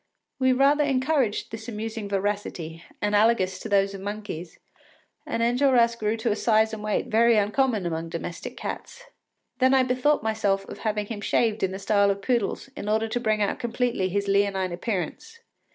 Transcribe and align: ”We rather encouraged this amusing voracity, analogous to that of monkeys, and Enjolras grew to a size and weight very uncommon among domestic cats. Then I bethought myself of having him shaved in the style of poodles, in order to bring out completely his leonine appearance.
”We 0.39 0.51
rather 0.51 0.83
encouraged 0.83 1.51
this 1.51 1.69
amusing 1.69 2.09
voracity, 2.09 2.81
analogous 3.03 3.59
to 3.59 3.69
that 3.69 3.93
of 3.93 4.01
monkeys, 4.01 4.57
and 5.27 5.43
Enjolras 5.43 5.95
grew 5.95 6.17
to 6.17 6.31
a 6.31 6.35
size 6.35 6.73
and 6.73 6.83
weight 6.83 7.05
very 7.05 7.37
uncommon 7.37 7.85
among 7.85 8.09
domestic 8.09 8.57
cats. 8.57 9.03
Then 9.59 9.75
I 9.75 9.83
bethought 9.83 10.23
myself 10.23 10.65
of 10.67 10.79
having 10.79 11.05
him 11.05 11.21
shaved 11.21 11.61
in 11.61 11.71
the 11.71 11.77
style 11.77 12.09
of 12.09 12.23
poodles, 12.23 12.67
in 12.75 12.89
order 12.89 13.07
to 13.09 13.19
bring 13.19 13.43
out 13.43 13.59
completely 13.59 14.09
his 14.09 14.27
leonine 14.27 14.71
appearance. 14.71 15.37